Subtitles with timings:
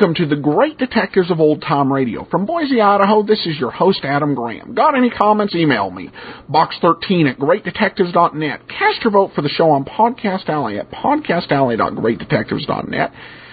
[0.00, 2.24] Welcome to the Great Detectives of Old Time Radio.
[2.30, 4.74] From Boise, Idaho, this is your host, Adam Graham.
[4.74, 5.54] Got any comments?
[5.54, 6.08] Email me.
[6.50, 8.60] Box13 at greatdetectives.net.
[8.66, 13.12] Cast your vote for the show on Podcast Alley at podcastalley.greatdetectives.net.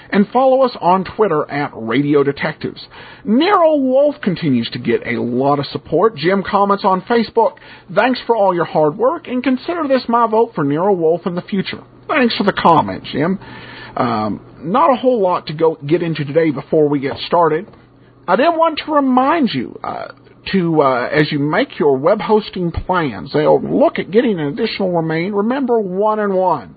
[0.10, 2.88] And follow us on Twitter at Radio Detectives.
[3.26, 6.16] Nero Wolfe continues to get a lot of support.
[6.16, 7.58] Jim comments on Facebook.
[7.94, 11.36] Thanks for all your hard work and consider this my vote for Nero Wolfe in
[11.36, 11.84] the future.
[12.08, 13.38] Thanks for the comment, Jim.
[13.98, 17.68] Um, not a whole lot to go get into today before we get started.
[18.28, 20.10] I did want to remind you uh,
[20.52, 24.92] to uh, as you make your web hosting plans, they'll look at getting an additional
[24.92, 25.34] domain.
[25.34, 26.76] Remember one and one.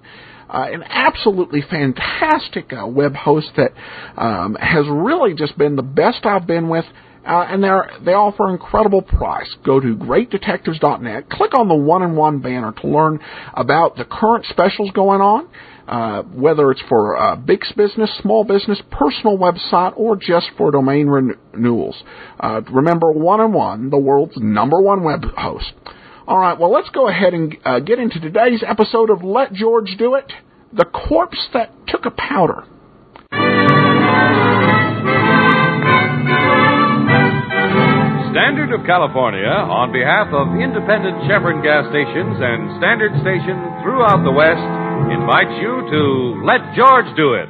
[0.48, 3.70] Uh, an absolutely fantastic uh, web host that
[4.16, 6.84] um, has really just been the best I've been with.
[7.24, 9.48] Uh, and they offer incredible price.
[9.64, 13.20] Go to greatdetectives.net, click on the one and one banner to learn
[13.52, 15.46] about the current specials going on.
[15.90, 21.08] Uh, whether it's for uh, big business, small business, personal website, or just for domain
[21.08, 22.04] renewals.
[22.38, 25.72] Uh, remember, one on one, the world's number one web host.
[26.28, 29.96] All right, well, let's go ahead and uh, get into today's episode of Let George
[29.98, 30.32] Do It
[30.72, 32.62] The Corpse That Took a Powder.
[38.30, 44.30] Standard of California, on behalf of independent Chevron gas stations and Standard stations throughout the
[44.30, 47.48] West, invites you to Let George Do It.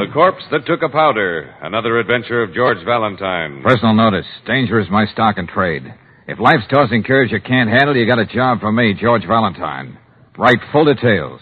[0.00, 3.62] The Corpse That Took a Powder, another adventure of George Valentine.
[3.62, 4.26] Personal notice.
[4.46, 5.82] Danger is my stock and trade.
[6.26, 9.98] If life's tossing curves you can't handle, you got a job for me, George Valentine.
[10.38, 11.40] Write full details.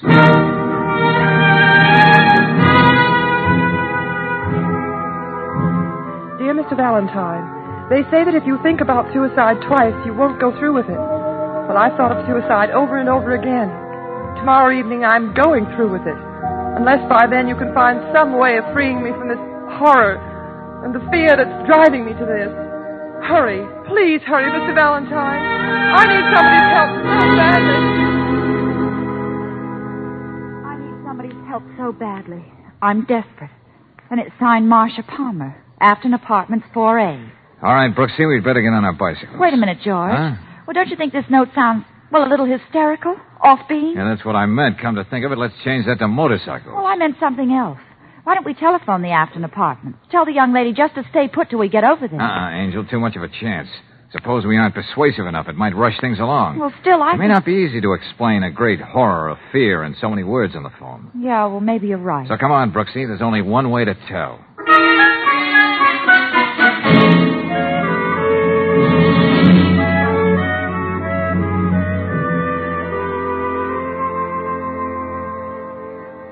[6.39, 6.77] Dear Mr.
[6.77, 10.89] Valentine, they say that if you think about suicide twice, you won't go through with
[10.89, 11.18] it.
[11.69, 13.69] Well, I've thought of suicide over and over again.
[14.41, 16.17] Tomorrow evening, I'm going through with it.
[16.81, 19.41] Unless by then you can find some way of freeing me from this
[19.77, 20.17] horror
[20.85, 22.49] and the fear that's driving me to this.
[23.29, 23.61] Hurry.
[23.85, 24.73] Please hurry, Mr.
[24.73, 25.45] Valentine.
[25.93, 27.85] I need somebody's help so badly.
[30.65, 32.45] I need somebody's help so badly.
[32.81, 33.51] I'm desperate.
[34.09, 37.29] And it's signed Marcia Palmer, Afton Apartments 4A.
[37.61, 39.37] All right, Brooksy, we'd better get on our bicycles.
[39.39, 40.15] Wait a minute, George.
[40.17, 40.48] Huh?
[40.69, 43.17] Well, don't you think this note sounds, well, a little hysterical?
[43.43, 43.95] Offbeat?
[43.97, 44.79] Yeah, that's what I meant.
[44.79, 46.75] Come to think of it, let's change that to motorcycle.
[46.75, 47.79] Well, I meant something else.
[48.25, 49.99] Why don't we telephone the Afton Apartments?
[50.11, 52.21] Tell the young lady just to stay put till we get over there.
[52.21, 53.69] Uh-uh, Angel, too much of a chance.
[54.13, 55.49] Suppose we aren't persuasive enough.
[55.49, 56.59] It might rush things along.
[56.59, 59.39] Well, still, I it may think- not be easy to explain a great horror of
[59.51, 61.11] fear in so many words on the phone.
[61.19, 62.29] Yeah, well, maybe you're right.
[62.29, 63.07] So come on, Brooksy.
[63.09, 64.45] There's only one way to tell.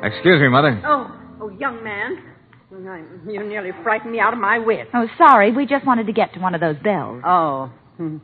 [0.07, 0.81] Excuse me, Mother.
[0.87, 1.11] Oh,
[1.43, 2.23] oh, young man.
[3.29, 4.91] You nearly frightened me out of my wits.
[4.93, 5.53] Oh, sorry.
[5.53, 7.23] We just wanted to get to one of those bells.
[7.25, 7.71] Oh.
[7.97, 8.19] hmm.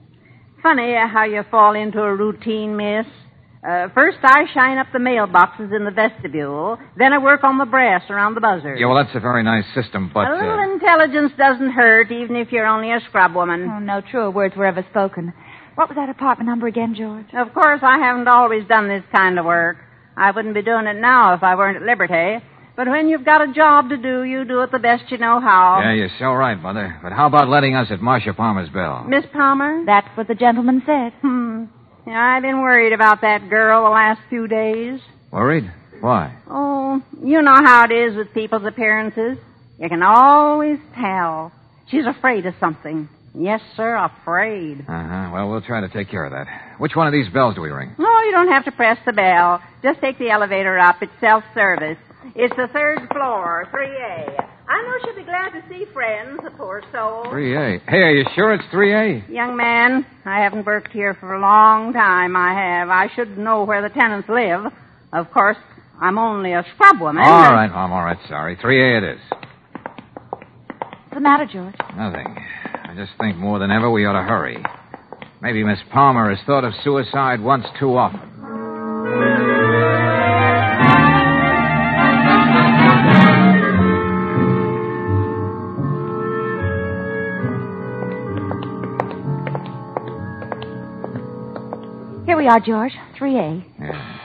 [0.62, 3.06] Funny how you fall into a routine, miss.
[3.66, 6.78] Uh, first, I shine up the mailboxes in the vestibule.
[6.96, 8.74] Then I work on the brass around the buzzer.
[8.76, 10.28] Yeah, well, that's a very nice system, but.
[10.28, 13.70] a little Uh, intelligence doesn't hurt, even if you're only a scrub woman.
[13.72, 15.32] Oh, no truer words were ever spoken.
[15.76, 17.26] What was that apartment number again, George?
[17.34, 19.78] Of course, I haven't always done this kind of work.
[20.16, 22.44] I wouldn't be doing it now if I weren't at liberty.
[22.74, 25.40] But when you've got a job to do, you do it the best you know
[25.40, 25.80] how.
[25.82, 26.98] yeah, you're so right, Mother.
[27.02, 29.04] But how about letting us at Marcia Palmer's bell?
[29.06, 29.84] Miss Palmer?
[29.84, 31.12] That's what the gentleman said.
[31.20, 31.64] Hmm.
[32.06, 35.00] Yeah, I've been worried about that girl the last few days.
[35.30, 35.70] Worried?
[36.00, 36.34] Why?
[36.48, 39.38] Oh, you know how it is with people's appearances.
[39.78, 41.52] You can always tell.
[41.88, 43.08] She's afraid of something.
[43.34, 44.80] Yes, sir, afraid.
[44.80, 45.30] Uh huh.
[45.32, 46.46] Well, we'll try to take care of that.
[46.78, 47.94] Which one of these bells do we ring?
[47.98, 49.60] No, you don't have to press the bell.
[49.82, 50.96] Just take the elevator up.
[51.02, 51.96] It's self-service.
[52.36, 54.46] It's the third floor, 3A.
[54.68, 57.24] I know she'll be glad to see friends, the poor soul.
[57.24, 57.80] 3A.
[57.88, 59.28] Hey, are you sure it's 3A?
[59.28, 62.36] Young man, I haven't worked here for a long time.
[62.36, 62.88] I have.
[62.90, 64.66] I should know where the tenants live.
[65.12, 65.56] Of course,
[66.00, 67.24] I'm only a scrub woman.
[67.24, 68.56] All right, Mom, all right, sorry.
[68.56, 69.20] 3A it is.
[70.30, 71.74] What's the matter, George?
[71.96, 72.36] Nothing.
[72.92, 74.62] I just think more than ever we ought to hurry.
[75.40, 78.20] Maybe Miss Palmer has thought of suicide once too often.
[92.26, 92.92] Here we are, George.
[93.18, 93.64] 3A.
[93.80, 94.18] Yeah.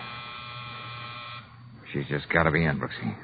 [1.93, 3.15] She's just got to be in, Brooksy.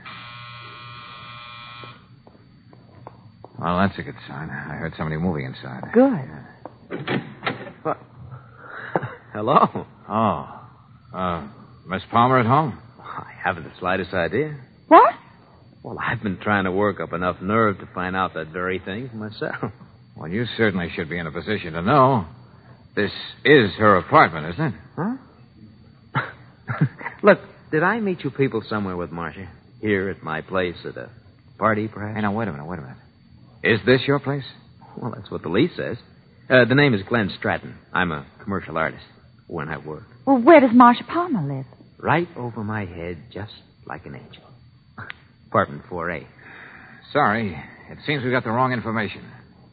[3.63, 4.49] Well, that's a good sign.
[4.49, 5.83] I heard somebody moving inside.
[5.93, 6.29] Good.
[9.31, 9.85] Hello.
[10.09, 10.69] Oh.
[11.15, 11.47] Uh,
[11.87, 12.77] Miss Palmer at home?
[12.99, 14.57] I haven't the slightest idea.
[14.89, 15.13] What?
[15.81, 19.09] Well, I've been trying to work up enough nerve to find out that very thing
[19.09, 19.71] for myself.
[20.15, 22.27] Well, you certainly should be in a position to know.
[22.95, 23.09] This
[23.43, 24.73] is her apartment, isn't it?
[24.95, 25.15] Huh?
[27.23, 27.39] Look,
[27.71, 29.49] did I meet you people somewhere with Marcia?
[29.81, 31.09] Here at my place at a
[31.57, 32.15] party, perhaps?
[32.15, 32.97] Hey, now, wait a minute, wait a minute.
[33.63, 34.43] Is this your place?
[34.97, 35.97] Well, that's what the lease says.
[36.49, 37.75] Uh, the name is Glenn Stratton.
[37.93, 39.03] I'm a commercial artist
[39.47, 40.03] when I work.
[40.25, 41.65] Well, where does Marcia Palmer live?
[41.97, 43.53] Right over my head, just
[43.85, 44.43] like an angel.
[45.47, 46.25] Apartment 4A.
[47.13, 47.55] Sorry.
[47.89, 49.23] It seems we got the wrong information.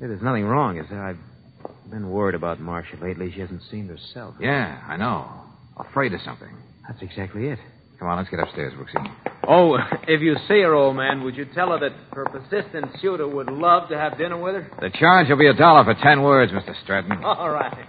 [0.00, 1.04] Yeah, there's nothing wrong, is there?
[1.04, 3.32] I've been worried about Marcia lately.
[3.32, 4.36] She hasn't seemed herself.
[4.40, 5.28] Yeah, I know.
[5.76, 6.54] Afraid of something.
[6.86, 7.58] That's exactly it.
[8.00, 9.14] Come on, let's get upstairs, Brooksy.
[9.46, 9.76] Oh,
[10.08, 13.50] if you see her, old man, would you tell her that her persistent suitor would
[13.52, 14.70] love to have dinner with her?
[14.80, 16.74] The charge will be a dollar for ten words, Mr.
[16.82, 17.12] Stratton.
[17.24, 17.86] All right.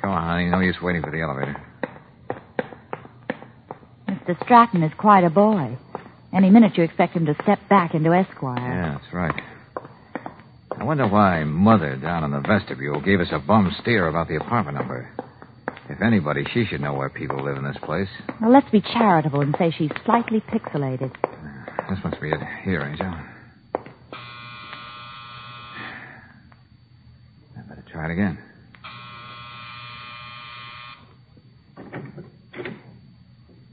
[0.00, 0.46] Come on, honey.
[0.46, 1.62] No use waiting for the elevator.
[4.08, 4.42] Mr.
[4.44, 5.76] Stratton is quite a boy.
[6.32, 8.56] Any minute you expect him to step back into Esquire.
[8.56, 9.42] Yeah, that's right.
[10.78, 14.36] I wonder why Mother down in the vestibule gave us a bum steer about the
[14.36, 15.10] apartment number.
[15.88, 18.08] If anybody, she should know where people live in this place.
[18.40, 21.14] Well, let's be charitable and say she's slightly pixelated.
[21.88, 22.40] This must be it.
[22.64, 23.14] Here, Angel.
[27.56, 28.38] I better try it again.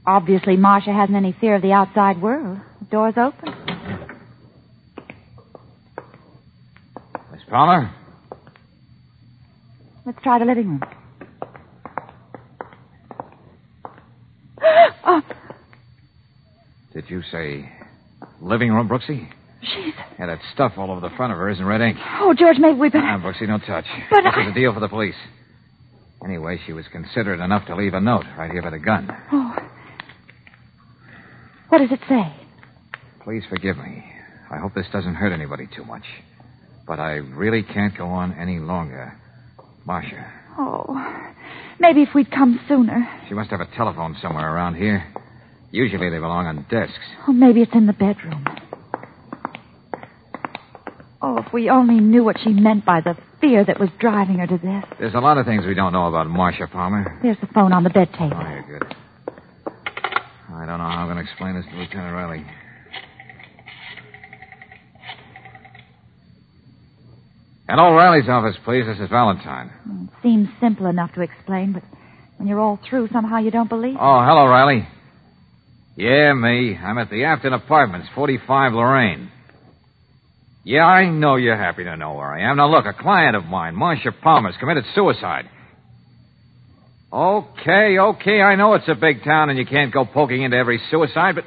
[0.06, 2.58] Obviously, Marcia hasn't any fear of the outside world.
[2.80, 3.54] The door's open.
[7.32, 7.90] Miss Palmer?
[10.04, 10.82] Let's try the living room.
[15.06, 15.22] oh,
[17.04, 17.68] Did you say
[18.40, 19.28] living room, Brooksy?
[19.62, 19.94] she's.
[20.18, 21.96] Yeah, that stuff all over the front of her isn't red ink.
[22.20, 23.04] Oh, George, maybe we better.
[23.06, 23.84] Ah, Brooksy, don't touch.
[24.10, 25.14] But this I- is a deal for the police.
[26.24, 29.08] Anyway, she was considerate enough to leave a note right here by the gun.
[29.32, 29.56] Oh.
[31.68, 32.32] What does it say?
[33.22, 34.04] Please forgive me.
[34.50, 36.04] I hope this doesn't hurt anybody too much.
[36.86, 39.18] But I really can't go on any longer.
[39.86, 40.24] Marcia,
[40.56, 41.22] Oh,
[41.80, 43.06] maybe if we'd come sooner.
[43.28, 45.04] she must have a telephone somewhere around here.
[45.74, 46.94] Usually they belong on desks.
[47.26, 48.46] Oh, maybe it's in the bedroom.
[51.20, 54.46] Oh, if we only knew what she meant by the fear that was driving her
[54.46, 54.84] to this.
[55.00, 57.18] There's a lot of things we don't know about Marcia Palmer.
[57.24, 58.36] There's the phone on the bed table.
[58.36, 58.94] Oh, you're good.
[59.66, 62.46] I don't know how I'm going to explain this to Lieutenant Riley.
[67.68, 68.84] Hello, Riley's office, please.
[68.86, 69.72] This is Valentine.
[70.04, 71.82] It seems simple enough to explain, but
[72.36, 73.96] when you're all through, somehow you don't believe.
[73.98, 74.86] Oh, hello, Riley.
[75.96, 76.76] Yeah, me.
[76.76, 79.30] I'm at the Afton Apartments, 45 Lorraine.
[80.64, 82.56] Yeah, I know you're happy to know where I am.
[82.56, 85.48] Now, look, a client of mine, Marcia Palmer's committed suicide.
[87.12, 90.80] Okay, okay, I know it's a big town and you can't go poking into every
[90.90, 91.44] suicide, but.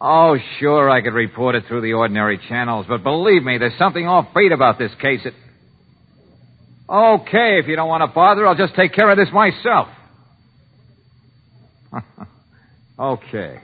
[0.00, 4.04] Oh, sure, I could report it through the ordinary channels, but believe me, there's something
[4.04, 5.20] offbeat about this case.
[5.24, 5.34] It...
[6.88, 9.88] Okay, if you don't want to bother, I'll just take care of this myself.
[12.98, 13.60] okay.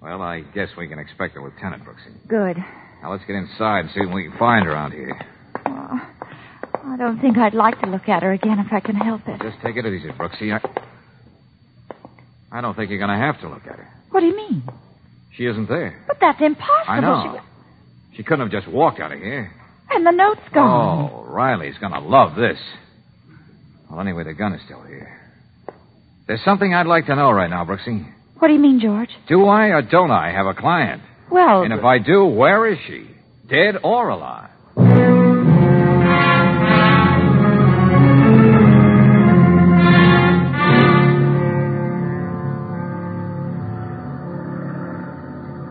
[0.00, 2.12] Well, I guess we can expect a lieutenant, Brooksy.
[2.28, 2.56] Good.
[3.02, 5.20] Now let's get inside and see what we can find around here.
[5.66, 6.00] Oh,
[6.84, 9.40] I don't think I'd like to look at her again if I can help it.
[9.40, 10.52] Just take it easy, Brooksy.
[10.52, 10.60] I,
[12.50, 13.88] I don't think you're going to have to look at her.
[14.10, 14.62] What do you mean?
[15.36, 16.02] She isn't there.
[16.06, 16.84] But that's impossible.
[16.88, 17.40] I know.
[18.10, 18.16] She.
[18.18, 19.52] She couldn't have just walked out of here.
[19.90, 21.10] And the note's gone.
[21.12, 22.58] Oh, Riley's going to love this.
[23.90, 25.18] Well, anyway, the gun is still here.
[26.26, 28.06] There's something I'd like to know right now, Brooksy.
[28.42, 29.10] What do you mean, George?
[29.28, 31.00] Do I or don't I have a client?
[31.30, 33.06] Well, And if I do, where is she?
[33.48, 34.50] Dead or alive?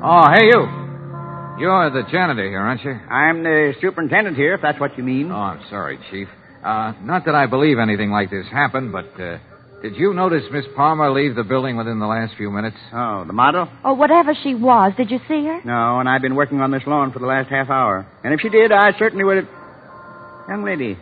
[0.04, 0.62] Oh, hey, you.
[1.62, 2.92] You're the janitor here, aren't you?
[2.92, 5.32] I'm the superintendent here, if that's what you mean.
[5.32, 6.28] Oh, I'm sorry, Chief.
[6.64, 9.38] Uh, not that I believe anything like this happened, but uh,
[9.82, 12.78] did you notice Miss Palmer leave the building within the last few minutes?
[12.94, 13.68] Oh, the model?
[13.84, 15.62] oh, whatever she was, did you see her?
[15.66, 18.06] No, and I've been working on this lawn for the last half hour.
[18.24, 19.48] And if she did, I certainly would have.
[20.48, 20.98] Young lady,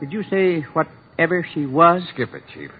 [0.00, 2.02] did you say whatever she was?
[2.14, 2.70] Skip it, Chief.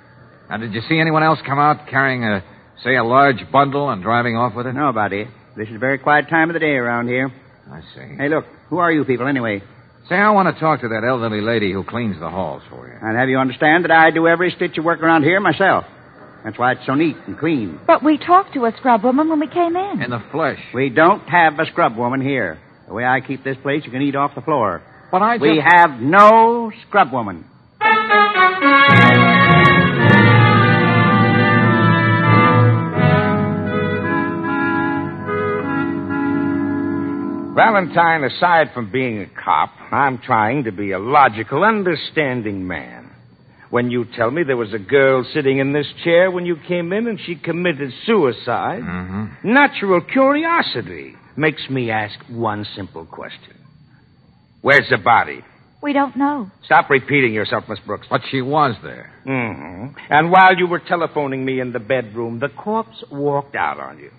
[0.48, 2.44] Now, did you see anyone else come out carrying a,
[2.82, 4.72] say, a large bundle and driving off with it?
[4.72, 5.24] Nobody.
[5.56, 7.32] This is a very quiet time of the day around here.
[7.70, 8.16] I see.
[8.18, 9.62] Hey, look, who are you people anyway?
[10.10, 12.94] Say, I want to talk to that elderly lady who cleans the halls for you.
[13.00, 15.84] And have you understand that I do every stitch of work around here myself?
[16.42, 17.78] That's why it's so neat and clean.
[17.86, 20.02] But we talked to a scrub woman when we came in.
[20.02, 20.58] In the flesh.
[20.74, 22.58] We don't have a scrub woman here.
[22.88, 24.82] The way I keep this place, you can eat off the floor.
[25.12, 25.42] But I just...
[25.42, 27.44] We have no scrub woman.
[37.60, 43.10] Valentine, aside from being a cop, I'm trying to be a logical, understanding man.
[43.68, 46.90] When you tell me there was a girl sitting in this chair when you came
[46.94, 49.52] in and she committed suicide, Mm-hmm.
[49.52, 53.56] natural curiosity makes me ask one simple question.
[54.62, 55.40] Where's the body?
[55.82, 56.50] We don't know.
[56.64, 58.06] Stop repeating yourself, Miss Brooks.
[58.08, 59.12] But she was there.
[59.26, 59.96] Mm-hmm.
[60.08, 64.10] And while you were telephoning me in the bedroom, the corpse walked out on you.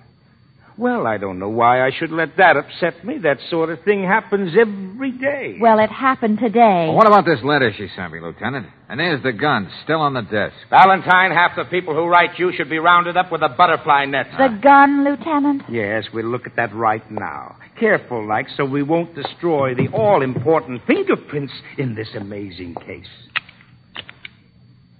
[0.77, 3.17] Well, I don't know why I should let that upset me.
[3.19, 5.57] That sort of thing happens every day.
[5.59, 6.85] Well, it happened today.
[6.87, 8.67] Well, what about this letter she sent me, Lieutenant?
[8.89, 10.55] And there's the gun, still on the desk.
[10.69, 14.27] Valentine, half the people who write you should be rounded up with a butterfly net.
[14.37, 15.63] The gun, Lieutenant?
[15.69, 17.57] Yes, we'll look at that right now.
[17.79, 23.05] Careful, like, so we won't destroy the all important fingerprints in this amazing case.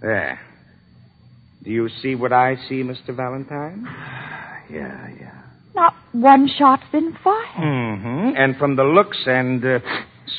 [0.01, 0.39] There.
[1.63, 3.15] Do you see what I see, Mr.
[3.15, 3.87] Valentine?
[4.71, 5.40] Yeah, yeah.
[6.13, 7.57] Not one shot's been fired.
[7.57, 8.37] Mm-hmm.
[8.37, 9.79] And from the looks and uh,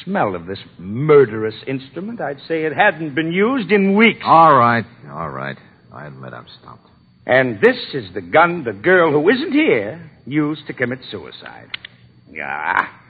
[0.05, 4.21] smell of this murderous instrument, I'd say it hadn't been used in weeks.
[4.25, 5.57] All right, all right.
[5.93, 6.89] I admit I'm stumped.
[7.27, 11.69] And this is the gun the girl who isn't here used to commit suicide.
[12.43, 13.02] Ah.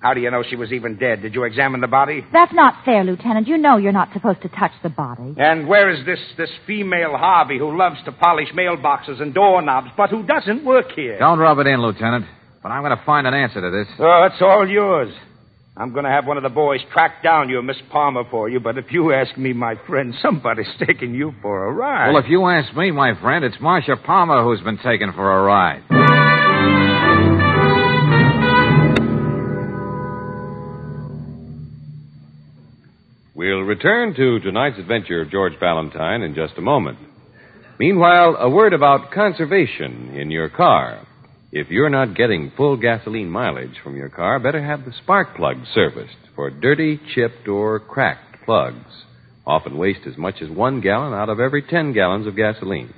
[0.00, 1.22] How do you know she was even dead?
[1.22, 2.24] Did you examine the body?
[2.32, 3.48] That's not fair, Lieutenant.
[3.48, 5.34] You know you're not supposed to touch the body.
[5.36, 10.10] And where is this this female Harvey who loves to polish mailboxes and doorknobs, but
[10.10, 11.18] who doesn't work here?
[11.18, 12.26] Don't rub it in, Lieutenant.
[12.62, 13.88] But I'm going to find an answer to this.
[13.98, 15.12] Oh, it's all yours.
[15.76, 18.58] I'm going to have one of the boys track down your Miss Palmer for you,
[18.58, 22.12] but if you ask me, my friend, somebody's taking you for a ride.
[22.12, 25.42] Well, if you ask me, my friend, it's Marcia Palmer who's been taken for a
[25.42, 26.17] ride.
[33.48, 36.98] We'll return to tonight's adventure of George Valentine in just a moment.
[37.80, 41.06] Meanwhile, a word about conservation in your car.
[41.50, 45.56] If you're not getting full gasoline mileage from your car, better have the spark plug
[45.72, 48.84] serviced for dirty, chipped, or cracked plugs.
[49.46, 52.92] Often waste as much as one gallon out of every ten gallons of gasoline.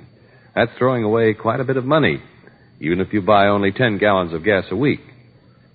[0.53, 2.21] That's throwing away quite a bit of money,
[2.81, 4.99] even if you buy only ten gallons of gas a week.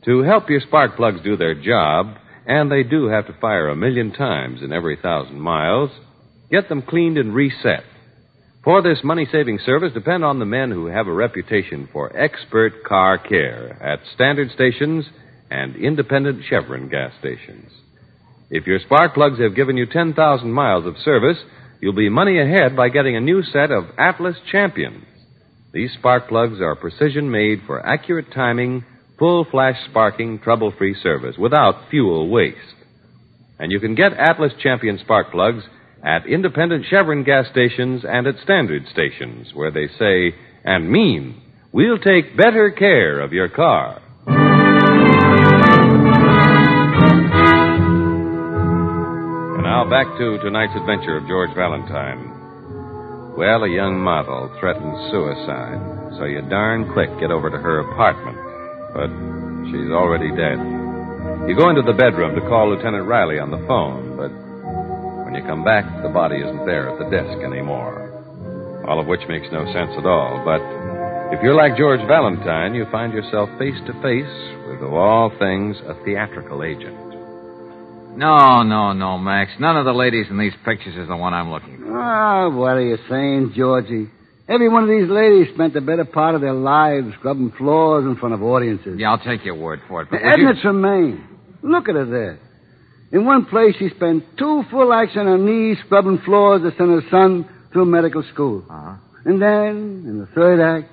[0.04, 3.76] To help your spark plugs do their job, and they do have to fire a
[3.76, 5.90] million times in every thousand miles,
[6.50, 7.82] get them cleaned and reset.
[8.62, 12.84] For this money saving service, depend on the men who have a reputation for expert
[12.84, 15.06] car care at standard stations
[15.50, 17.70] and independent Chevron gas stations.
[18.50, 21.38] If your spark plugs have given you 10,000 miles of service,
[21.80, 25.04] you'll be money ahead by getting a new set of Atlas Champions.
[25.72, 28.84] These spark plugs are precision made for accurate timing,
[29.18, 32.58] full flash sparking, trouble free service without fuel waste.
[33.58, 35.64] And you can get Atlas Champion spark plugs
[36.04, 41.40] at independent Chevron gas stations and at standard stations where they say and mean,
[41.72, 44.02] we'll take better care of your car.
[49.54, 52.32] And now back to tonight's adventure of George Valentine.
[53.38, 58.45] Well, a young model threatens suicide, so you darn quick get over to her apartment.
[58.96, 59.12] But
[59.68, 60.56] she's already dead.
[61.44, 64.32] You go into the bedroom to call Lieutenant Riley on the phone, but
[65.28, 68.08] when you come back, the body isn't there at the desk anymore.
[68.88, 70.40] All of which makes no sense at all.
[70.48, 70.64] But
[71.36, 74.32] if you're like George Valentine, you find yourself face to face
[74.64, 76.96] with, of all things, a theatrical agent.
[78.16, 79.52] No, no, no, Max.
[79.60, 82.00] None of the ladies in these pictures is the one I'm looking for.
[82.00, 84.08] Ah, what are you saying, Georgie?
[84.48, 88.16] Every one of these ladies spent the better part of their lives scrubbing floors in
[88.16, 88.96] front of audiences.
[88.98, 90.08] Yeah, I'll take your word for it.
[90.10, 90.48] But would you...
[90.48, 91.24] Edna Tremaine.
[91.62, 92.38] Look at her there.
[93.10, 96.90] In one place, she spent two full acts on her knees scrubbing floors to send
[96.90, 98.64] her son through medical school.
[98.70, 98.94] Uh-huh.
[99.24, 100.92] And then, in the third act,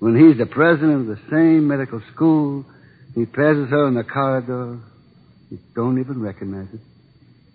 [0.00, 2.64] when he's the president of the same medical school,
[3.14, 4.80] he passes her in the corridor.
[5.50, 6.80] You don't even recognize it.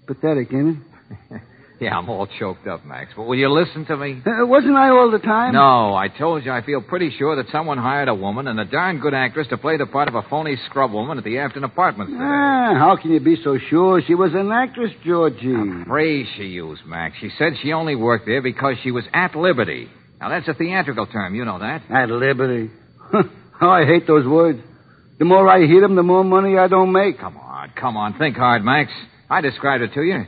[0.07, 0.77] Pathetic, ain't
[1.31, 1.41] it?
[1.79, 3.11] yeah, I'm all choked up, Max.
[3.15, 4.21] But will you listen to me?
[4.25, 5.53] Uh, wasn't I all the time?
[5.53, 8.65] No, I told you I feel pretty sure that someone hired a woman and a
[8.65, 11.63] darn good actress to play the part of a phony scrub woman at the Afton
[11.65, 12.23] Apartments today.
[12.23, 15.53] Ah, how can you be so sure she was an actress, Georgie?
[15.53, 17.15] A phrase she used, Max.
[17.19, 19.89] She said she only worked there because she was at liberty.
[20.21, 21.35] Now, that's a theatrical term.
[21.35, 21.83] You know that.
[21.89, 22.71] At liberty.
[23.13, 24.59] oh, I hate those words.
[25.19, 27.19] The more I hear them, the more money I don't make.
[27.19, 28.17] Come on, come on.
[28.17, 28.91] Think hard, Max.
[29.29, 30.25] I described it to you.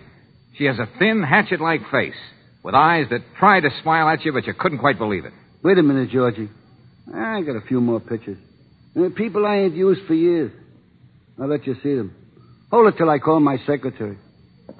[0.57, 2.15] She has a thin, hatchet like face,
[2.63, 5.33] with eyes that tried to smile at you, but you couldn't quite believe it.
[5.63, 6.49] Wait a minute, Georgie.
[7.13, 8.37] I got a few more pictures.
[8.97, 10.51] Uh, people I ain't used for years.
[11.39, 12.15] I'll let you see them.
[12.71, 14.17] Hold it till I call my secretary.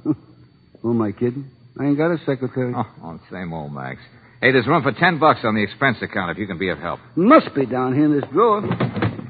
[0.03, 1.49] Who am I kidding?
[1.79, 2.73] I ain't got a secretary.
[2.75, 3.99] Oh, oh, same old Max.
[4.41, 6.79] Hey, there's room for ten bucks on the expense account if you can be of
[6.79, 6.99] help.
[7.15, 8.61] Must be down here in this drawer.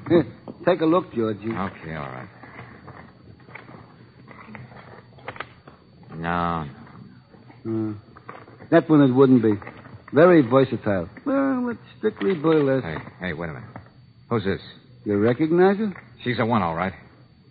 [0.09, 0.25] Here,
[0.65, 1.49] take a look, Georgie.
[1.49, 2.27] Okay, all right.
[6.17, 6.65] No,
[7.65, 7.93] Uh,
[8.71, 9.53] that one it wouldn't be.
[10.13, 11.09] Very versatile.
[11.25, 12.85] Well, it's strictly burlesque.
[12.85, 12.97] Hey,
[13.27, 13.69] hey, wait a minute.
[14.29, 14.61] Who's this?
[15.05, 15.93] You recognize her?
[16.23, 16.93] She's the one, all right.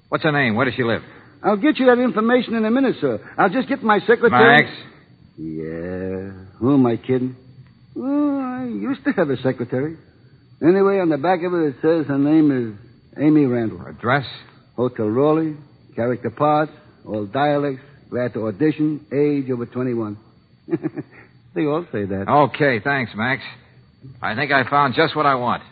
[0.09, 0.55] What's her name?
[0.57, 1.03] Where does she live?
[1.43, 3.21] I'll get you that information in a minute, sir.
[3.37, 4.63] I'll just get my secretary.
[4.63, 4.71] Max?
[5.37, 6.31] Yeah.
[6.59, 7.37] Who am I kidding?
[7.95, 9.97] Well, I used to have a secretary.
[10.63, 13.87] Anyway, on the back of it, it says her name is Amy Randall.
[13.87, 14.25] Address?
[14.77, 15.57] Hotel Raleigh,
[15.95, 16.73] character parts,
[17.07, 20.17] all dialects, glad to audition, age over 21.
[21.55, 22.27] they all say that.
[22.29, 23.43] Okay, thanks, Max.
[24.23, 25.63] I think I found just what I want.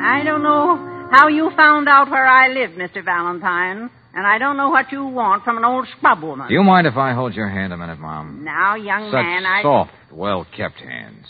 [0.00, 3.04] I don't know how you found out where I live, Mr.
[3.04, 6.48] Valentine, and I don't know what you want from an old scrub woman.
[6.48, 8.44] Do you mind if I hold your hand a minute, Mom?
[8.44, 9.62] Now, young Such man, I.
[9.62, 11.26] soft, well kept hands.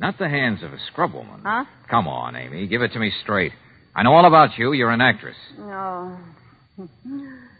[0.00, 1.40] Not the hands of a scrub woman.
[1.44, 1.64] Huh?
[1.90, 2.66] Come on, Amy.
[2.66, 3.52] Give it to me straight.
[3.94, 4.72] I know all about you.
[4.72, 5.36] You're an actress.
[5.58, 6.18] Oh.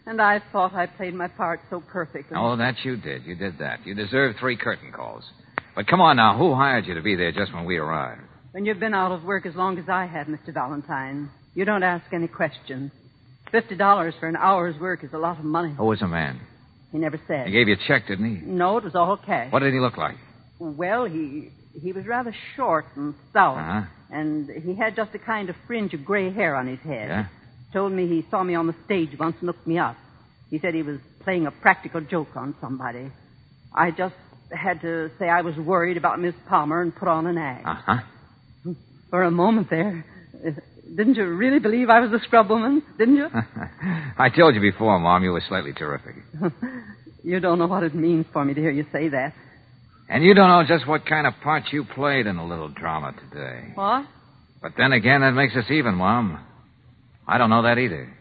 [0.09, 2.35] And I thought I played my part so perfectly.
[2.35, 3.25] Oh, that you did.
[3.25, 3.85] You did that.
[3.85, 5.23] You deserve three curtain calls.
[5.75, 6.35] But come on now.
[6.35, 8.21] Who hired you to be there just when we arrived?
[8.51, 10.51] When you've been out of work as long as I have, Mr.
[10.51, 12.91] Valentine, you don't ask any questions.
[13.51, 15.75] Fifty dollars for an hour's work is a lot of money.
[15.77, 16.39] Who was the man?
[16.91, 17.45] He never said.
[17.45, 18.45] He gave you a check, didn't he?
[18.47, 19.53] No, it was all cash.
[19.53, 20.15] What did he look like?
[20.57, 21.49] Well, he
[21.81, 23.81] he was rather short and stout, Uh-huh.
[24.11, 27.09] and he had just a kind of fringe of gray hair on his head.
[27.09, 27.25] Yeah?
[27.73, 29.95] Told me he saw me on the stage once and looked me up.
[30.49, 33.11] He said he was playing a practical joke on somebody.
[33.73, 34.15] I just
[34.51, 37.65] had to say I was worried about Miss Palmer and put on an act.
[37.67, 38.73] Uh-huh.
[39.11, 40.03] For a moment there.
[40.95, 42.81] Didn't you really believe I was the scrub woman?
[42.97, 43.27] Didn't you?
[44.17, 46.15] I told you before, Mom, you were slightly terrific.
[47.23, 49.33] you don't know what it means for me to hear you say that.
[50.09, 53.13] And you don't know just what kind of part you played in the little drama
[53.29, 53.71] today.
[53.75, 54.05] What?
[54.61, 56.43] But then again, that makes us even, Mom.
[57.27, 58.11] I don't know that either.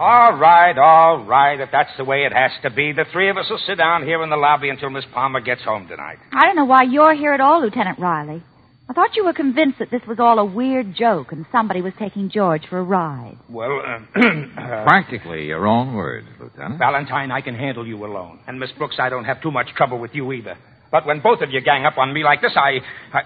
[0.00, 1.58] All right, all right.
[1.58, 4.04] If that's the way it has to be, the three of us will sit down
[4.04, 6.18] here in the lobby until Miss Palmer gets home tonight.
[6.32, 8.42] I don't know why you're here at all, Lieutenant Riley.
[8.90, 11.92] I thought you were convinced that this was all a weird joke and somebody was
[11.98, 13.36] taking George for a ride.
[13.50, 16.78] Well, uh, uh, Practically your own words, Lieutenant.
[16.78, 18.38] Valentine, I can handle you alone.
[18.46, 20.56] And Miss Brooks, I don't have too much trouble with you either.
[20.90, 22.78] But when both of you gang up on me like this, I.
[23.12, 23.20] I...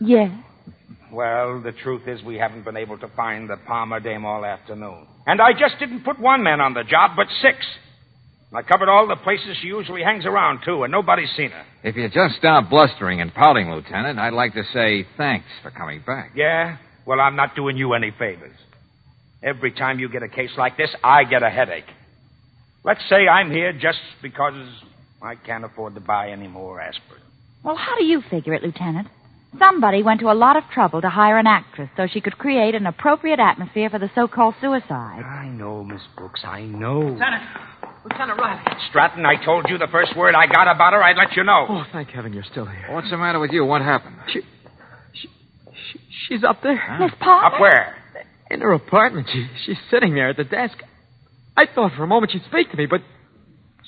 [0.00, 0.32] Yes.
[1.12, 5.06] Well, the truth is we haven't been able to find the Palmer dame all afternoon.
[5.26, 7.58] And I just didn't put one man on the job, but six.
[8.54, 11.64] I covered all the places she usually hangs around, too, and nobody's seen her.
[11.82, 16.02] If you just stop blustering and pouting, Lieutenant, I'd like to say thanks for coming
[16.06, 16.32] back.
[16.36, 16.76] Yeah?
[17.06, 18.56] Well, I'm not doing you any favors.
[19.42, 21.88] Every time you get a case like this, I get a headache.
[22.84, 24.68] Let's say I'm here just because
[25.22, 27.22] I can't afford to buy any more aspirin.
[27.64, 29.08] Well, how do you figure it, Lieutenant?
[29.58, 32.74] Somebody went to a lot of trouble to hire an actress so she could create
[32.74, 35.22] an appropriate atmosphere for the so-called suicide.
[35.24, 37.00] I know, Miss Brooks, I know.
[37.00, 37.42] Lieutenant,
[38.04, 38.62] Lieutenant Riley.
[38.88, 41.66] Stratton, I told you the first word I got about her, I'd let you know.
[41.68, 42.86] Oh, thank heaven you're still here.
[42.90, 43.64] What's the matter with you?
[43.64, 44.16] What happened?
[44.32, 44.40] She,
[45.14, 45.28] she,
[45.92, 46.80] she she's up there.
[47.00, 47.46] Miss Palmer?
[47.54, 47.96] Up where?
[48.50, 49.28] In her apartment.
[49.32, 50.78] She, she's sitting there at the desk.
[51.56, 53.02] I thought for a moment she'd speak to me, but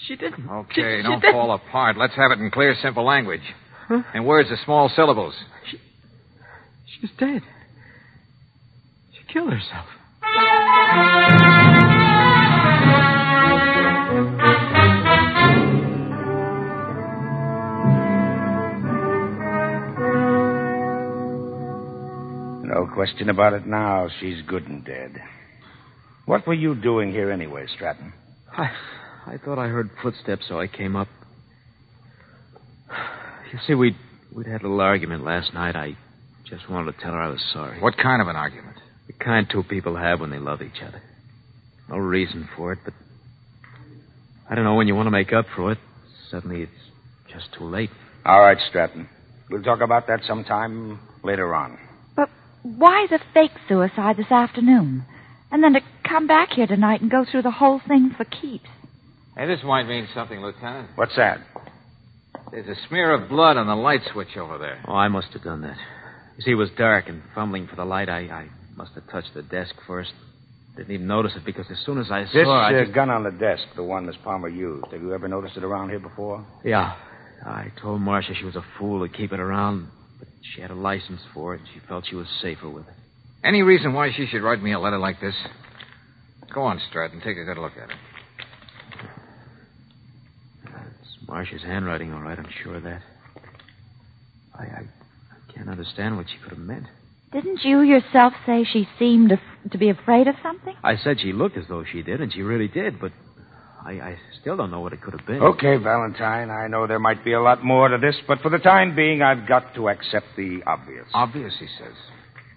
[0.07, 0.49] she didn't.
[0.49, 1.33] Okay, She- she don't didn't.
[1.35, 1.97] fall apart.
[1.97, 3.43] Let's have it in clear, simple language.
[3.89, 4.03] Huh?
[4.15, 5.35] In words of small syllables.
[5.71, 5.79] She,
[7.01, 7.43] she's dead.
[9.13, 9.87] She killed herself.
[22.85, 24.09] No question about it now.
[24.21, 25.17] She's good and dead.
[26.27, 28.13] What were you doing here anyway, Stratton?
[28.53, 28.71] I,
[29.27, 31.09] I thought I heard footsteps, so I came up.
[33.53, 33.97] You see, we'd,
[34.35, 35.77] we'd had a little argument last night.
[35.77, 35.97] I
[36.45, 37.81] just wanted to tell her I was sorry.
[37.81, 38.77] What kind of an argument?
[39.07, 41.01] The kind two people have when they love each other.
[41.89, 42.95] No reason for it, but
[44.51, 45.79] I don't know when you want to make up for it.
[46.31, 47.91] Suddenly it's just too late.
[48.27, 49.09] All right, Stratton.
[49.49, 51.79] We'll talk about that sometime later on.
[52.65, 55.05] But why the fake suicide this afternoon?
[55.51, 58.69] And then to come back here tonight and go through the whole thing for keeps.
[59.37, 60.91] Hey, this might mean something, Lieutenant.
[60.95, 61.39] What's that?
[62.51, 64.83] There's a smear of blood on the light switch over there.
[64.87, 65.77] Oh, I must have done that.
[66.37, 69.35] You see, it was dark, and fumbling for the light, I, I must have touched
[69.35, 70.13] the desk first.
[70.77, 72.95] Didn't even notice it because as soon as I This saw it, I uh, just...
[72.95, 74.87] gun on the desk, the one Miss Palmer used.
[74.91, 76.45] Have you ever noticed it around here before?
[76.65, 76.97] Yeah.
[77.45, 80.75] I told Marcia she was a fool to keep it around, but she had a
[80.75, 82.95] license for it, and she felt she was safer with it.
[83.43, 85.35] Any reason why she should write me a letter like this?
[86.53, 87.21] Go on, Stratton.
[87.21, 87.97] Take a good look at it.
[90.65, 93.03] It's Marcia's handwriting, all right, I'm sure of that.
[94.55, 96.87] I, I, I can't understand what she could have meant.
[97.33, 99.41] Didn't you yourself say she seemed af-
[99.73, 100.75] to be afraid of something?
[100.85, 103.11] I said she looked as though she did, and she really did, but
[103.85, 105.43] I, I still don't know what it could have been.
[105.43, 106.51] Okay, Valentine.
[106.51, 109.21] I know there might be a lot more to this, but for the time being,
[109.21, 111.07] I've got to accept the obvious.
[111.13, 111.93] Obvious, he says.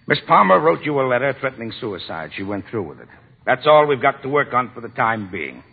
[0.08, 2.32] Miss Palmer wrote you a letter threatening suicide.
[2.36, 3.10] She went through with it.
[3.46, 5.64] That's all we've got to work on for the time being.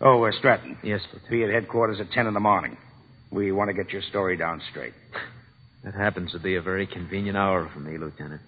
[0.00, 0.78] Oh, uh, Stratton.
[0.82, 1.30] Yes, Lieutenant.
[1.30, 2.76] Be at headquarters at 10 in the morning.
[3.32, 4.94] We want to get your story down straight.
[5.82, 8.42] That happens to be a very convenient hour for me, Lieutenant.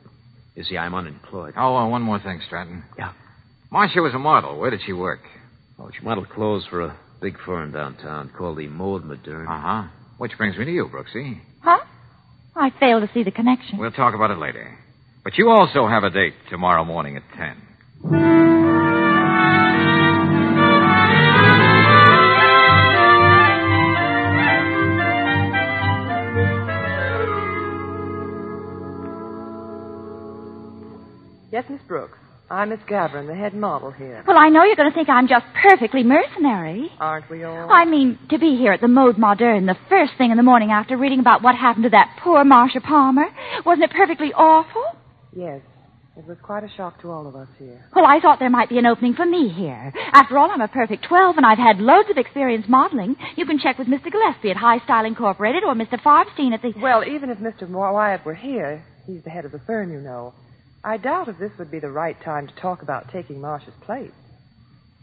[0.54, 1.54] You see, I'm unemployed.
[1.56, 2.84] Oh, uh, one more thing, Stratton.
[2.98, 3.14] Yeah.
[3.70, 4.58] Marcia was a model.
[4.58, 5.20] Where did she work?
[5.82, 9.48] Oh, she modeled clothes for a big firm downtown called the Mode Moderne.
[9.48, 9.88] Uh huh.
[10.18, 11.40] Which brings me to you, Brooksy.
[11.60, 11.78] Huh?
[12.54, 13.78] I fail to see the connection.
[13.78, 14.78] We'll talk about it later.
[15.24, 17.56] But you also have a date tomorrow morning at 10.
[31.50, 32.21] Yes, Miss Brooks.
[32.52, 34.22] I'm Miss Gavin, the head model here.
[34.26, 36.90] Well, I know you're going to think I'm just perfectly mercenary.
[37.00, 37.72] Aren't we all?
[37.72, 40.70] I mean, to be here at the Mode Moderne the first thing in the morning
[40.70, 43.24] after reading about what happened to that poor Marcia Palmer.
[43.64, 44.84] Wasn't it perfectly awful?
[45.34, 45.62] Yes.
[46.14, 47.86] It was quite a shock to all of us here.
[47.96, 49.90] Well, I thought there might be an opening for me here.
[50.12, 53.16] After all, I'm a perfect 12 and I've had loads of experience modeling.
[53.34, 54.12] You can check with Mr.
[54.12, 55.98] Gillespie at High Style Incorporated or Mr.
[55.98, 56.74] Farbstein at the.
[56.78, 57.66] Well, even if Mr.
[57.66, 60.34] Wyatt were here, he's the head of the firm, you know.
[60.84, 64.10] I doubt if this would be the right time to talk about taking Marcia's place.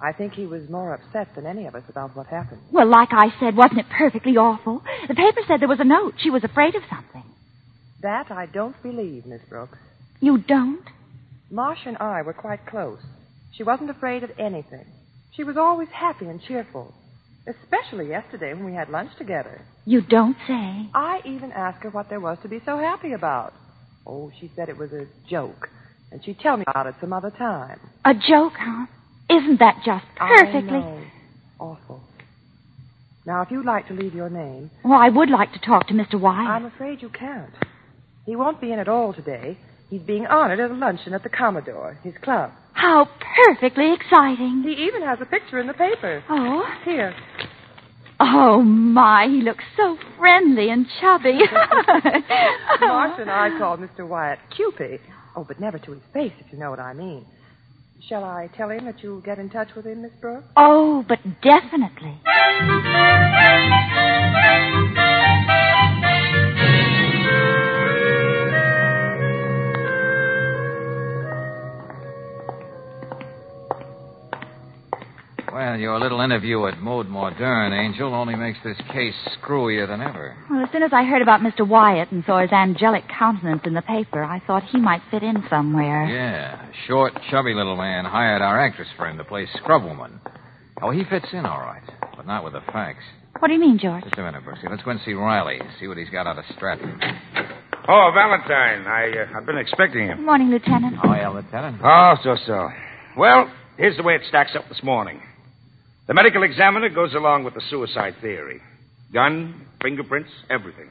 [0.02, 2.62] I think he was more upset than any of us about what happened.
[2.72, 4.82] Well, like I said, wasn't it perfectly awful?
[5.08, 6.16] The paper said there was a note.
[6.18, 7.24] She was afraid of something.
[8.02, 9.78] That I don't believe, Miss Brooks.
[10.22, 10.84] You don't?
[11.52, 13.00] Marcia and I were quite close.
[13.54, 14.86] She wasn't afraid of anything.
[15.36, 16.94] She was always happy and cheerful,
[17.48, 19.62] especially yesterday when we had lunch together.
[19.86, 20.90] You don't say.
[20.94, 23.54] I even asked her what there was to be so happy about.
[24.06, 25.70] Oh, she said it was a joke,
[26.12, 27.80] and she'd tell me about it some other time.
[28.06, 28.86] A joke, huh?
[29.30, 30.84] Isn't that just perfectly.
[31.60, 32.02] Awful.
[33.26, 34.72] Now, if you'd like to leave your name.
[34.84, 36.20] Well, I would like to talk to Mr.
[36.20, 36.50] Wyatt.
[36.50, 37.54] I'm afraid you can't.
[38.26, 39.58] He won't be in at all today.
[39.90, 42.52] He's being honored at a luncheon at the Commodore, his club.
[42.74, 43.08] How
[43.46, 44.64] perfectly exciting.
[44.64, 46.24] He even has a picture in the paper.
[46.30, 46.64] Oh?
[46.86, 47.14] Here.
[48.20, 51.40] Oh, my, he looks so friendly and chubby.
[52.82, 54.08] Marcia and I called Mr.
[54.08, 55.00] Wyatt Cupid.
[55.36, 57.26] Oh, but never to his face, if you know what I mean.
[58.08, 60.48] Shall I tell him that you'll get in touch with him, Miss Brooks?
[60.58, 62.20] Oh, but definitely.
[75.60, 80.38] Well, your little interview at Mode Moderne, Angel, only makes this case screwier than ever.
[80.50, 81.68] Well, as soon as I heard about Mr.
[81.68, 85.44] Wyatt and saw his angelic countenance in the paper, I thought he might fit in
[85.50, 86.06] somewhere.
[86.06, 90.22] Yeah, short, chubby little man hired our actress friend to play scrubwoman.
[90.82, 91.84] Oh, he fits in all right,
[92.16, 93.04] but not with the facts.
[93.40, 94.06] What do you mean, George?
[94.06, 94.70] Just a minute, Brooksy.
[94.70, 97.02] Let's go and see Riley, see what he's got out of Stratton.
[97.86, 98.88] Oh, Valentine.
[98.88, 100.16] I, uh, I've been expecting you.
[100.16, 100.96] Good morning, Lieutenant.
[101.04, 101.82] Oh, yeah, Lieutenant.
[101.84, 102.70] Oh, so so.
[103.18, 105.20] Well, here's the way it stacks up this morning.
[106.10, 108.60] The medical examiner goes along with the suicide theory.
[109.14, 110.90] Gun, fingerprints, everything.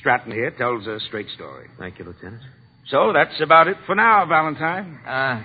[0.00, 1.68] Stratton here tells a straight story.
[1.78, 2.40] Thank you, Lieutenant.
[2.88, 5.00] So that's about it for now, Valentine.
[5.06, 5.42] Uh,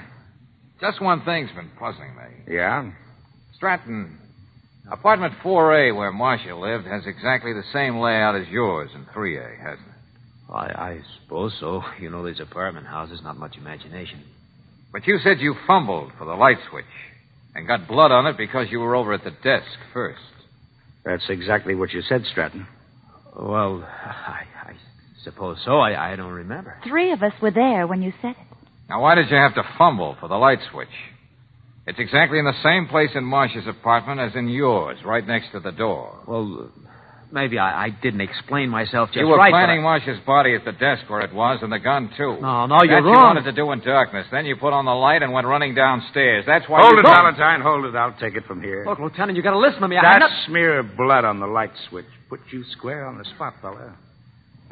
[0.80, 2.54] just one thing's been puzzling me.
[2.56, 2.92] Yeah?
[3.58, 4.20] Stratton,
[4.90, 9.86] apartment 4A where Marcia lived has exactly the same layout as yours in 3A, hasn't
[9.86, 10.50] it?
[10.50, 11.84] I, I suppose so.
[12.00, 14.24] You know, these apartment houses, not much imagination.
[14.94, 16.86] But you said you fumbled for the light switch
[17.56, 20.22] and got blood on it because you were over at the desk first.
[21.06, 22.66] That's exactly what you said, Stratton.
[23.38, 24.74] Well, I, I
[25.24, 25.80] suppose so.
[25.80, 26.78] I, I don't remember.
[26.88, 28.58] Three of us were there when you said it.
[28.90, 30.88] Now, why did you have to fumble for the light switch?
[31.86, 35.60] It's exactly in the same place in Marcia's apartment as in yours, right next to
[35.60, 36.20] the door.
[36.28, 36.72] Well,
[37.34, 39.24] maybe I, I didn't explain myself just right.
[39.24, 39.52] you were right.
[39.52, 42.38] but planning I- Marcia's body at the desk where it was, and the gun too.
[42.40, 44.28] No, no, you're that you wanted to do in darkness.
[44.32, 46.46] Then you put on the light and went running downstairs.
[46.46, 47.62] That's why Hold you it, Valentine.
[47.62, 47.96] Hold it.
[47.96, 48.86] I'll take it from here.
[48.88, 49.98] Look, Lieutenant, you got to listen to me.
[49.98, 50.46] I'm that not...
[50.46, 53.96] smear of blood on the light switch put you square on the spot, fella.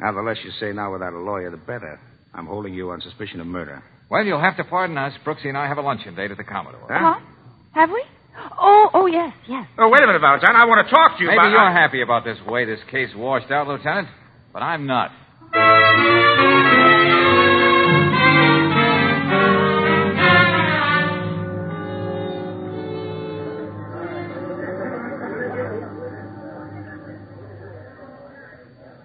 [0.00, 2.00] Now, the less you say now without a lawyer, the better.
[2.34, 3.82] I'm holding you on suspicion of murder.
[4.10, 5.12] Well, you'll have to pardon us.
[5.24, 6.88] Brooksy and I have a luncheon date at the Commodore.
[6.90, 7.20] Huh?
[7.74, 8.02] Have we?
[8.34, 9.66] Oh, oh, yes, yes.
[9.78, 10.56] Oh, wait a minute, Valentine.
[10.56, 11.50] I want to talk to you Maybe about...
[11.50, 14.08] you're happy about this way this case washed out, Lieutenant,
[14.52, 15.10] but I'm not.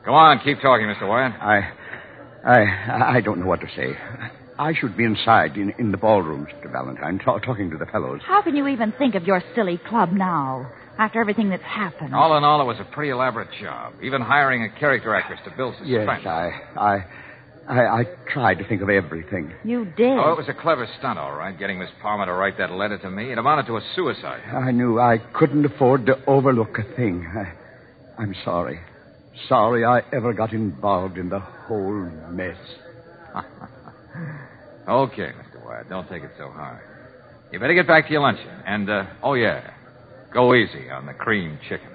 [0.08, 1.06] Come on, keep talking, Mr.
[1.06, 1.34] Wyatt.
[1.42, 1.74] I,
[2.46, 3.92] I, I don't know what to say.
[4.60, 6.72] I should be inside in, in the ballroom, Mr.
[6.72, 8.22] Valentine, ta- talking to the fellows.
[8.26, 12.16] How can you even think of your silly club now, after everything that's happened?
[12.16, 13.94] All in all, it was a pretty elaborate job.
[14.02, 15.90] Even hiring a character actress to build suspense.
[15.90, 17.06] Yes, I, I,
[17.68, 19.54] I, I tried to think of everything.
[19.64, 20.18] You did.
[20.18, 22.98] Oh, it was a clever stunt, all right, getting Miss Palmer to write that letter
[22.98, 23.32] to me.
[23.32, 24.42] It amounted to a suicide.
[24.52, 27.28] I knew I couldn't afford to overlook a thing.
[27.28, 28.80] I, I'm sorry.
[29.48, 32.58] Sorry I ever got involved in the whole mess.
[34.88, 35.66] Okay, Mr.
[35.66, 36.80] Wyatt, don't take it so hard.
[37.52, 38.48] You better get back to your luncheon.
[38.66, 39.74] And, uh, oh, yeah,
[40.34, 41.90] go easy on the cream chicken.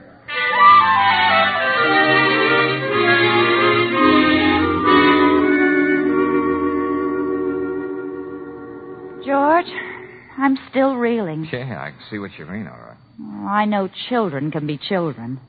[9.24, 9.66] George,
[10.36, 11.48] I'm still reeling.
[11.50, 12.96] Yeah, I can see what you mean, all right.
[13.20, 15.40] Oh, I know children can be children.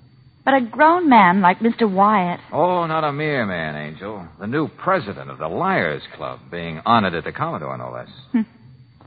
[0.46, 1.90] But a grown man like Mr.
[1.90, 2.42] Wyatt.
[2.52, 4.28] Oh, not a mere man, Angel.
[4.40, 8.10] The new president of the Liars Club, being honored at the Commodore, no less.
[8.34, 8.42] Hmm.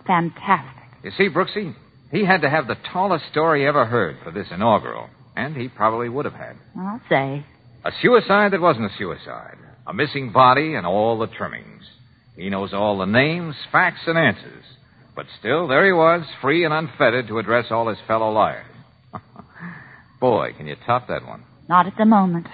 [0.06, 0.82] Fantastic.
[1.04, 1.74] You see, Brooksy,
[2.10, 6.08] he had to have the tallest story ever heard for this inaugural, and he probably
[6.08, 6.56] would have had.
[6.78, 7.44] I'll say.
[7.84, 9.58] A suicide that wasn't a suicide.
[9.86, 11.84] A missing body and all the trimmings.
[12.36, 14.64] He knows all the names, facts, and answers.
[15.14, 18.66] But still, there he was, free and unfettered to address all his fellow liars.
[20.20, 21.44] Boy, can you top that one.
[21.68, 22.46] Not at the moment.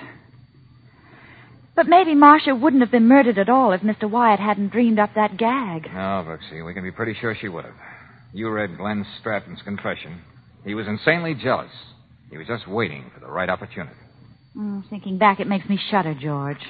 [1.75, 4.11] But maybe Marcia wouldn't have been murdered at all if Mr.
[4.11, 5.85] Wyatt hadn't dreamed up that gag.
[5.87, 7.75] No, Brooksy, we can be pretty sure she would have.
[8.35, 10.23] You read Glenn Stratton's confession.
[10.65, 11.71] He was insanely jealous.
[12.31, 13.97] He was just waiting for the right opportunity.
[14.57, 16.61] Mm, thinking back, it makes me shudder, George.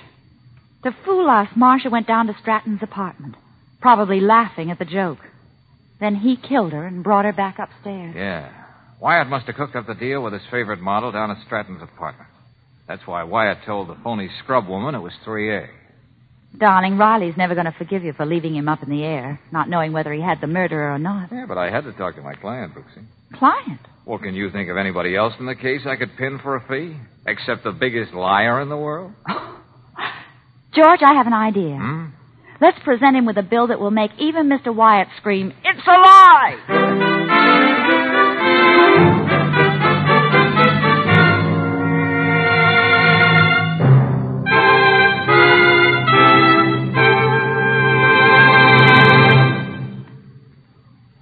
[0.84, 3.36] To fool us, Marcia went down to Stratton's apartment,
[3.80, 5.18] probably laughing at the joke.
[6.00, 8.14] Then he killed her and brought her back upstairs.
[8.16, 8.61] Yeah.
[9.02, 12.30] Wyatt must have cooked up the deal with his favorite model down at Stratton's apartment.
[12.86, 15.66] That's why Wyatt told the phony scrub woman it was 3A.
[16.56, 19.68] Darling, Riley's never going to forgive you for leaving him up in the air, not
[19.68, 21.30] knowing whether he had the murderer or not.
[21.32, 23.04] Yeah, but I had to talk to my client, Brooksy.
[23.36, 23.80] Client?
[24.06, 26.60] Well, can you think of anybody else in the case I could pin for a
[26.68, 26.96] fee?
[27.26, 29.10] Except the biggest liar in the world?
[30.74, 31.76] George, I have an idea.
[31.76, 32.06] Hmm?
[32.60, 34.72] Let's present him with a bill that will make even Mr.
[34.72, 38.21] Wyatt scream, It's a lie!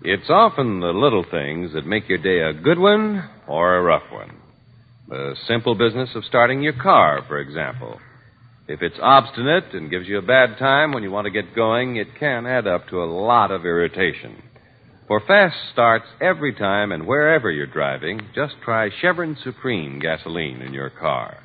[0.03, 4.11] It's often the little things that make your day a good one or a rough
[4.13, 4.37] one.
[5.09, 7.99] The simple business of starting your car, for example.
[8.69, 11.97] If it's obstinate and gives you a bad time when you want to get going,
[11.97, 14.50] it can add up to a lot of irritation.
[15.11, 20.73] For fast starts every time and wherever you're driving, just try Chevron Supreme gasoline in
[20.73, 21.43] your car.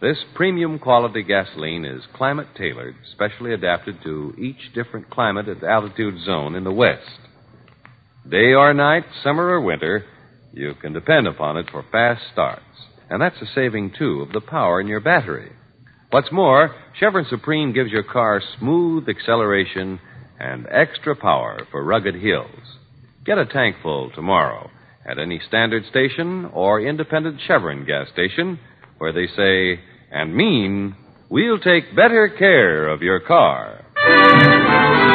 [0.00, 6.24] This premium quality gasoline is climate tailored, specially adapted to each different climate and altitude
[6.24, 7.20] zone in the West.
[8.26, 10.06] Day or night, summer or winter,
[10.54, 12.62] you can depend upon it for fast starts.
[13.10, 15.52] And that's a saving, too, of the power in your battery.
[16.08, 20.00] What's more, Chevron Supreme gives your car smooth acceleration
[20.40, 22.78] and extra power for rugged hills.
[23.24, 24.70] Get a tank full tomorrow
[25.06, 28.58] at any standard station or independent Chevron gas station
[28.98, 30.94] where they say and mean,
[31.30, 35.13] we'll take better care of your car.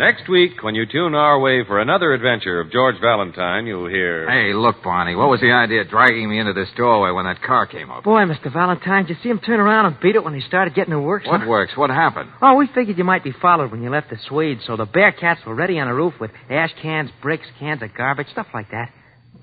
[0.00, 4.26] Next week, when you tune our way for another adventure of George Valentine, you'll hear.
[4.30, 7.42] Hey, look, Barney, what was the idea of dragging me into this doorway when that
[7.42, 8.02] car came up?
[8.02, 8.50] Boy, Mr.
[8.50, 11.00] Valentine, did you see him turn around and beat it when he started getting to
[11.00, 11.26] work?
[11.26, 11.46] What son?
[11.46, 11.76] works?
[11.76, 12.30] What happened?
[12.40, 15.44] Oh, we figured you might be followed when you left the Swede, so the Bearcats
[15.44, 18.90] were ready on the roof with ash cans, bricks, cans of garbage, stuff like that.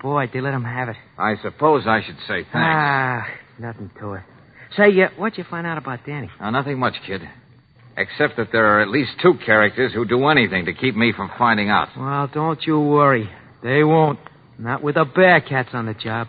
[0.02, 0.96] Boy, they let him have it.
[1.20, 2.56] I suppose I should say thanks.
[2.56, 3.28] Ah,
[3.60, 4.24] nothing to it.
[4.76, 6.32] Say, uh, what'd you find out about Danny?
[6.39, 7.22] Uh, nothing much, kid.
[7.98, 11.32] Except that there are at least two characters who do anything to keep me from
[11.38, 11.90] finding out.
[11.98, 13.28] Well, don't you worry.
[13.64, 14.20] They won't.
[14.60, 16.28] Not with the Bearcats on the job.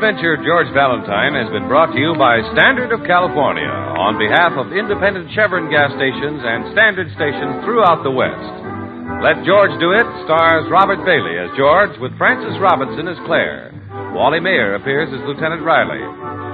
[0.00, 4.72] Adventure, George Valentine, has been brought to you by Standard of California on behalf of
[4.72, 8.48] independent Chevron gas stations and Standard stations throughout the West.
[9.20, 13.76] Let George Do It stars Robert Bailey as George with Frances Robinson as Claire.
[14.16, 16.00] Wally Maher appears as Lieutenant Riley.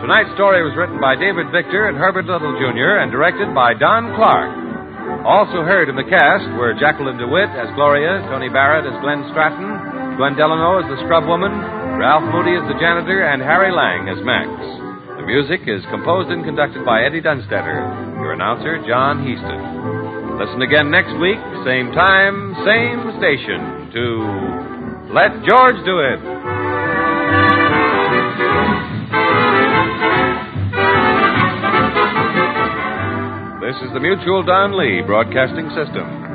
[0.03, 2.99] Tonight's story was written by David Victor and Herbert Little Jr.
[2.99, 4.51] and directed by Don Clark.
[5.23, 10.19] Also heard in the cast were Jacqueline DeWitt as Gloria, Tony Barrett as Glenn Stratton,
[10.19, 11.55] Gwen Delano as the scrub woman,
[11.97, 14.53] Ralph Moody is the janitor, and Harry Lang as Max.
[15.17, 17.81] The music is composed and conducted by Eddie Dunstedter.
[18.21, 20.37] Your announcer, John Heistand.
[20.39, 24.05] Listen again next week, same time, same station, to
[25.17, 26.21] Let George Do It.
[33.65, 36.26] This is the Mutual Don Lee Broadcasting System.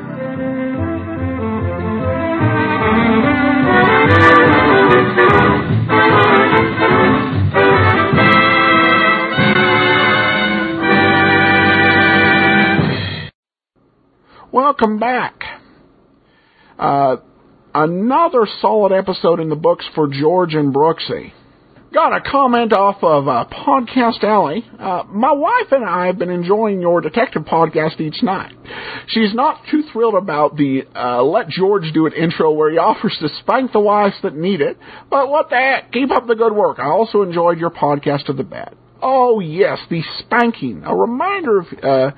[14.51, 15.43] Welcome back.
[16.79, 17.17] Uh,
[17.73, 21.33] another solid episode in the books for George and Brooksy.
[21.93, 24.63] Got a comment off of uh, Podcast Alley.
[24.79, 28.53] Uh, my wife and I have been enjoying your detective podcast each night.
[29.07, 33.17] She's not too thrilled about the uh, Let George Do It intro where he offers
[33.19, 34.77] to spank the wives that need it,
[35.09, 36.79] but what the heck, keep up the good work.
[36.79, 38.73] I also enjoyed your podcast of the bed.
[39.01, 40.83] Oh yes, the spanking.
[40.85, 42.11] A reminder of uh,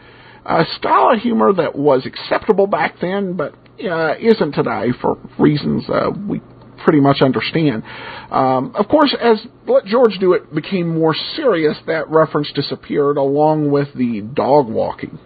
[0.45, 5.89] a style of humor that was acceptable back then, but uh, isn't today for reasons
[5.89, 6.41] uh, we
[6.83, 7.83] pretty much understand.
[8.31, 13.71] Um, of course, as Let George Do It became more serious, that reference disappeared along
[13.71, 15.19] with the dog walking.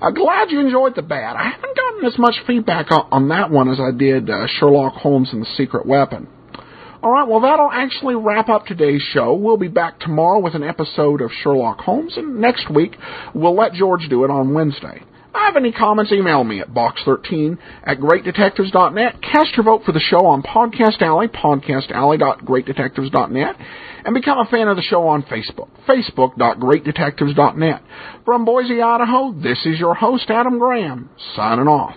[0.00, 1.36] I'm glad you enjoyed the bad.
[1.36, 4.94] I haven't gotten as much feedback on, on that one as I did uh, Sherlock
[4.94, 6.28] Holmes and the Secret Weapon.
[7.02, 9.34] All right, well, that'll actually wrap up today's show.
[9.34, 12.96] We'll be back tomorrow with an episode of Sherlock Holmes, and next week
[13.34, 15.02] we'll let George do it on Wednesday.
[15.36, 19.20] You have any comments, email me at box13 at greatdetectives.net.
[19.20, 23.56] Cast your vote for the show on Podcast Alley, podcastalley.greatdetectives.net,
[24.06, 27.82] and become a fan of the show on Facebook, facebook.greatdetectives.net.
[28.24, 31.94] From Boise, Idaho, this is your host, Adam Graham, signing off.